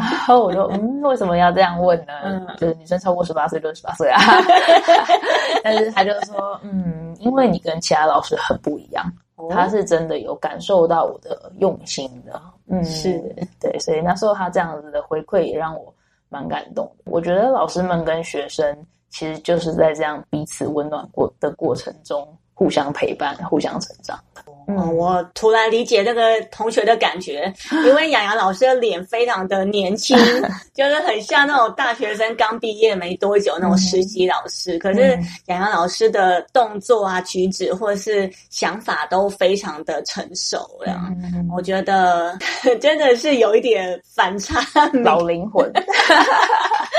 [0.00, 2.12] 然后我就嗯，为什么要这样问呢？
[2.24, 4.20] 嗯，就是女生超过十八岁就十八岁啊。
[5.62, 9.04] 但是他就说：“嗯，因为你跟其他老师很不一样。”
[9.50, 13.18] 他是真的有感受到我的用心的，嗯，是
[13.60, 15.92] 对，所以那时候他这样子的回馈也让我
[16.28, 17.10] 蛮感动的。
[17.10, 24.42] 我觉得老师们跟学生其实就是在这样彼此温暖过的过程中，互相陪伴、互相成长的。
[24.68, 27.52] 嗯，我突然理解这个同学的感觉，
[27.86, 30.16] 因为洋洋老师的脸非常的年轻，
[30.74, 34.76] 就是很像那种大学生刚毕业没多久那种实习老师。
[34.76, 42.36] 嗯、可是洋洋老师的动作啊、举止或者是想法都非常的成熟，这样、嗯、我觉得
[42.80, 44.60] 真的是有一点反差，
[45.02, 45.70] 老灵魂。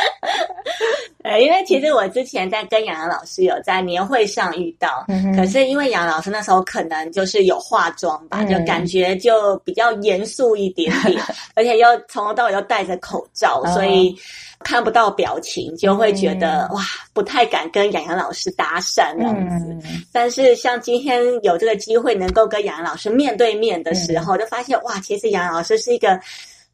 [1.23, 11.19] 呃，因为其实我之前在跟杨洋老师有在年会上遇到，嗯、可是因为洋洋老师那时候可能就是有化妆吧，嗯、就感觉就比较严肃一点点，
[11.55, 14.15] 而且又从头到尾又戴着口罩，哦、所以
[14.59, 19.65] 看不到表情，就会觉得、嗯、哇，不太敢跟杨洋老师搭讪这样子。
[19.65, 26.19] 嗯、但是像今天有这个机会能够跟杨洋老师面对面的时候，嗯、就发现哇，其实杨洋老师是一个。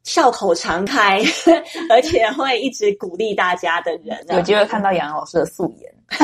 [0.02, 1.20] 笑口常开，
[1.90, 5.92] 而且会一直鼓励大家的人，有机会看到杨老师的素颜。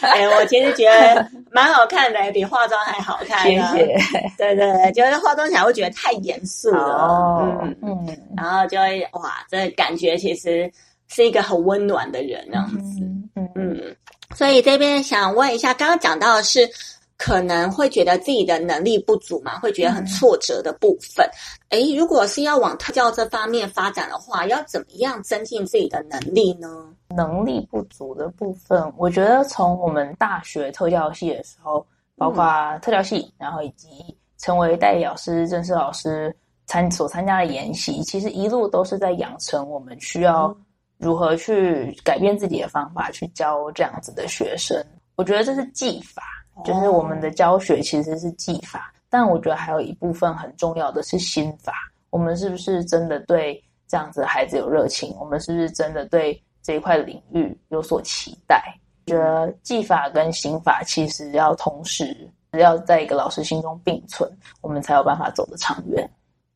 [0.00, 3.42] 哎、欸，我其实觉得蛮好看的，比化妆还好看。
[3.42, 3.98] 谢谢。
[4.38, 6.94] 对对对，就是化妆起来会觉得太严肃了。
[6.94, 10.70] 哦、嗯嗯，然后就会哇，这感觉其实
[11.08, 12.78] 是一个很温暖的人，这样子。
[13.02, 13.96] 嗯嗯，嗯。
[14.34, 16.70] 所以这边想问一下，刚刚讲到的是。
[17.18, 21.28] 可能会觉得自己的能力不足嘛，会觉得很挫折的部分。
[21.68, 26.94] 哎、嗯，如果是要往特教这方面发展的话，要怎么样增进自己的能力呢？
[27.08, 31.84] 能力不足的部分，我觉得从我们大学特教系的时候，
[32.16, 36.34] 包括特教系，嗯、然后以及成为代理老师、正式老师
[36.66, 40.56] 参所参加的研习，其实一路都是在养成我们需要
[40.98, 44.80] 如何去改变自己的方法去教这样子的学生。
[45.16, 46.22] 我觉得这是技法。
[46.64, 51.72] 就是我们的教学其实是技法，但我觉得还有一部分很重要的是心法。
[52.10, 55.14] 我们是不是真的对这样子的孩子有热情？
[55.20, 58.62] 我们是不是真的对这一块领域有所期待？
[59.06, 64.30] 我觉得技法跟心法其实要同时要在一个老师心中并存，
[64.60, 66.10] 我们才有办法走得长远。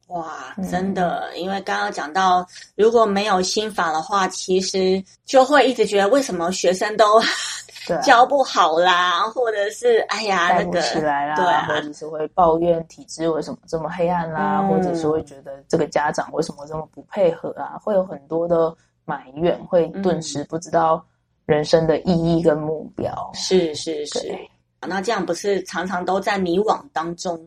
[0.08, 2.46] 哇，真的，嗯、因为刚刚讲到，
[2.76, 7.04] 如果没有心法的话，其实就会一直觉得为什么学生都。
[8.02, 18.74] 教不好啦，或者是哎呀，那个起来啦，对啊，或者是会抱怨体制为什么这么黑暗啦，嗯、或者是会觉得这个家长为什么这么不配合啊，会有很多的
[19.04, 21.04] 埋怨，会顿时不知道
[21.46, 23.12] 人生的意义跟目标。
[23.32, 24.38] 嗯、是是是，
[24.80, 27.38] 那这样不是常常都在迷惘当中？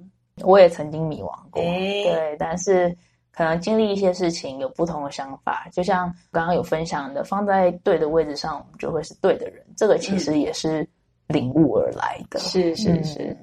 [0.43, 2.95] 我也曾经迷惘过，诶对，但是。
[3.35, 9.61] 可能经历一些事情，有不同的想法，就像刚刚有分享的，放在对的位置上，我们就会是对的人。
[9.75, 10.87] 这个其实也是
[11.27, 12.39] 领悟而来的。
[12.39, 13.37] 是是是。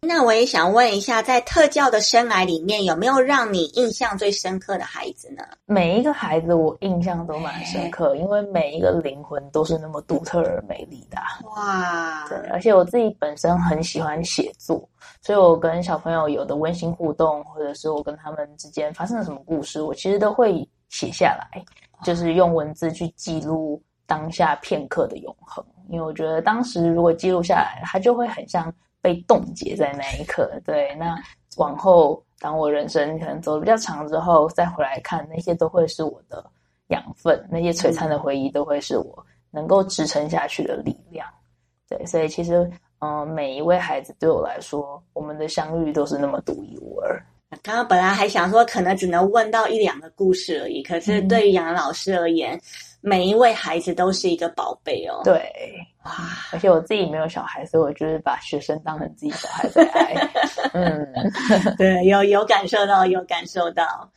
[0.00, 5.42] 那我也想问一下，在特教的生涯里面，有没有让你印象最深刻的孩子呢？
[5.66, 11.18] 每一个孩子我印象都蛮深刻，因为每一个灵魂都是那么独特而美丽的。
[11.50, 12.24] 哇！
[12.28, 14.88] 对，而且我自己本身很喜欢写作。
[15.20, 21.60] 所以，我跟小朋友有的温馨互动，或者是我跟他们之间发生了什么故事，我其实都会写下来，
[22.04, 25.64] 就是用文字去记录当下片刻的永恒。
[25.88, 30.50] 因为我觉得，当时如果记录下来，它就会很像被冻结在那一刻。
[30.64, 31.16] 对，那
[31.56, 36.44] 往后，当我人生可能走的比较长之后，再回来看，那些都会是我的
[36.88, 41.26] 养分，那些璀璨的回忆都会是我能够支撑下去的力量。
[41.88, 42.58] 对，所以其实，
[42.98, 47.18] 嗯、呃，每一位孩子对我来说，我们的相遇都是那么独一无二。
[47.62, 52.60] 刚刚本来还想说，可能只能问到一两个故事而已，可是对于杨老师而言，嗯、
[53.00, 55.20] 每一位孩子都是一个宝贝哦。
[55.24, 55.34] 对，
[56.04, 56.12] 哇！
[56.52, 60.14] 而且我自己没有小孩，所以我就是把学生当成自己小孩在爱。
[60.74, 61.06] 嗯，
[61.76, 64.10] 对，有有感受到，有感受到。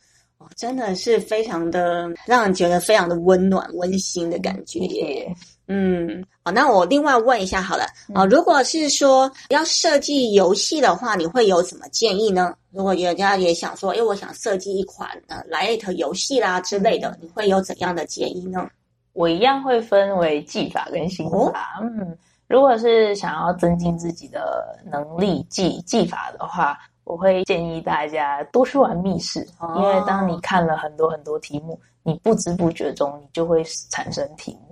[0.56, 5.32] 真的是非常的让人觉得非常的温暖、温馨的感觉耶。
[5.72, 12.54] 嗯，好，那我另外问一下好了啊，如果是说要设计游戏的话，你会有什么建议呢？
[12.72, 18.68] 如果人家也想说，哎，我想设计一款呃 LINE@ 游戏啦之类的，你会有怎样的建议呢？
[19.14, 21.80] 我一样会分为技法跟心法。
[21.80, 22.18] 哦、嗯，
[22.48, 26.78] 如果是想要增进自己的能力技技法的话。
[27.04, 29.44] 我会建议大家多去玩密室，
[29.76, 33.60] 因为当你看了很多很多题目，你不知不觉中你就会
[33.90, 34.71] 产生题目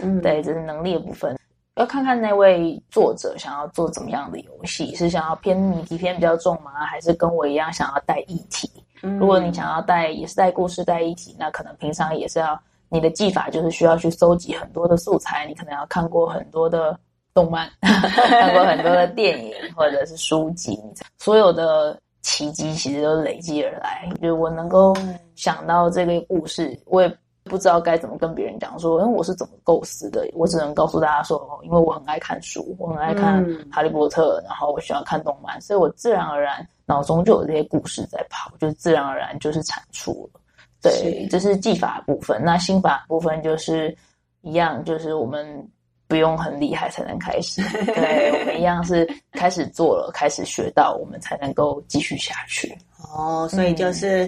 [0.00, 1.38] 嗯，对，这是能力的部分。
[1.76, 6.72] 要看看那位作者想要做怎么样的游戏，是想要偏谜题偏比较重吗？
[6.86, 8.70] 还是跟我一样想要带议题？
[9.00, 16.98] 如果你想要带也是带故事带议题，那可能平常也是要你的技法就是需要去搜集很多的素材，你可能要看过很多的。
[17.34, 20.76] 动漫 看过很多的电影或者是书籍，
[21.18, 24.08] 所有的奇迹其实都累积而来。
[24.20, 24.92] 就是我能够
[25.36, 27.16] 想到这个故事，我也
[27.48, 30.28] 不知道该怎么跟别人讲说，因为我是怎么构思的。
[30.34, 40.40] 我只能告诉大家说，因为我很爱看书，我很爱看《哈利波特》，然后我喜欢看动漫，所以我自然而然脑中就有这些故事在跑，就自然而然就是产出了。
[40.82, 42.40] 对，这是技法部分。
[42.44, 43.96] 那心法部分就是
[44.42, 45.68] 一样，就是我们。
[46.08, 52.74] 不用很厉害才能开始， 对，我们一样是开始做了，开始学到，我们才能够继续下去。
[53.14, 54.26] 哦，所以就是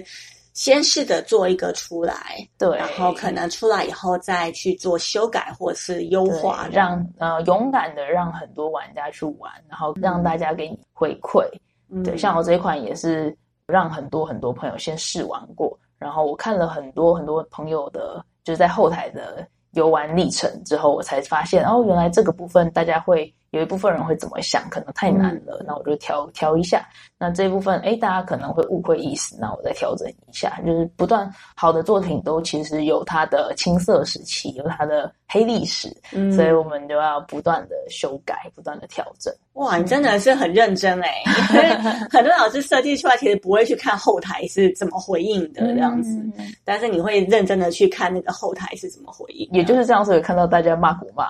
[0.53, 11.47] 先试着做一个出来，对，然后可能出来以后再去做修改或是优化，让呃勇敢的让很多玩家去玩，然后让大家给你回馈。
[11.89, 13.35] 嗯、对，像我这一款也是
[13.65, 19.47] 让很多很多朋友先试玩过，然后我看了很多很多朋友的，就是在后台的。
[19.75, 26.85] 游玩历程之后，我才发现哦，原来这个部分大家会有一部分人会怎么想，可能太难了，嗯、那我就调调一下。
[27.17, 30.59] 那这一部分，哎，大家可能会误会意思，那我再调整一下。
[30.65, 39.33] 就是不断好的作品都其实有它的青涩时期，有它的黑历史，嗯、所以我们就要不断的修改，不断的调整。
[39.53, 41.09] 哇，你真的是很认真诶、
[41.53, 41.75] 欸、
[42.09, 49.47] 很多老师设计出来其实不会去看后台是怎么回应的这样子，嗯、但是你会认真的去看那个后台是怎么回应。
[49.51, 51.29] 也就是这样，所以看到大家骂古骂，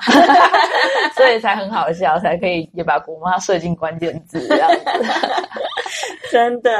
[1.15, 4.79] 所以才很好笑，才可以也把古骂设进关键字这样子。
[6.31, 6.71] 真的、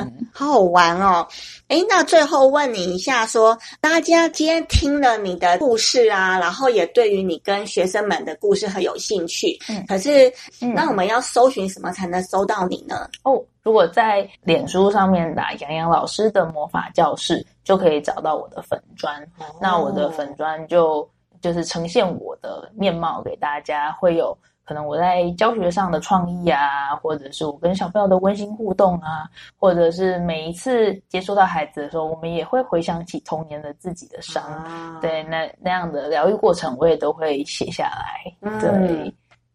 [0.00, 1.24] 嗯、好好玩哦！
[1.68, 9.56] 诶，那最后问你一下说，说大家今天听了你的故事啊，然后也对于你跟学生们的故事很有兴趣。
[9.68, 10.28] 嗯，可是、
[10.60, 13.08] 嗯、那我们要搜寻什么才能搜到你呢？
[13.22, 19.22] 哦，如果在脸书上面打“洋洋老师的魔法教室”，就可以找到我的粉专。
[19.38, 21.08] 哦、那我的粉专就
[21.40, 24.36] 就是呈现我的面貌给大家，会有。
[24.66, 38.32] 可能我在教学上的创意啊，或者是我跟小朋友的温馨互动啊，或者是每一次接触到孩子的时候，我们也会回想起童年的自己的伤，啊、对，那那样的疗愈过程，我也都会写下来。
[38.40, 39.14] 嗯、对，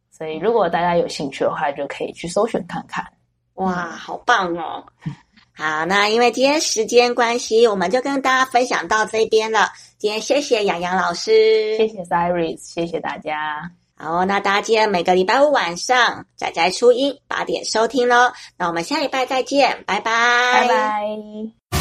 [0.10, 3.06] 所以如果大家有兴趣的话，就可以去搜寻看看。
[3.56, 4.84] 哇，好棒哦！
[5.54, 9.68] 好，那因为今天时间关系，我们就跟大家分享到这边了。
[9.98, 13.70] 今天谢谢洋洋老师，谢谢 Cyrus，谢谢大家。
[14.02, 18.32] 好，那大家记得每个礼拜五晚上仔仔初音八点收听喽。
[18.58, 21.81] 那我们下礼拜再见，拜拜，拜拜。